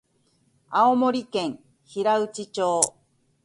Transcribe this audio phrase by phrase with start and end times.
[0.71, 2.81] 青森県平内町